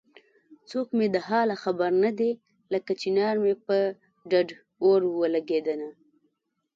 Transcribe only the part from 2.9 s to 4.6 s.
چنار مې په ډډ